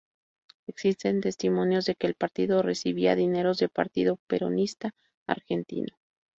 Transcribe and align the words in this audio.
Existen 0.65 1.21
testimonios 1.21 1.85
de 1.85 1.93
que 1.93 2.07
el 2.07 2.15
partido 2.15 2.63
recibía 2.63 3.15
dineros 3.15 3.59
del 3.59 3.69
Partido 3.69 4.17
Peronista 4.25 4.95
argentino. 5.27 5.95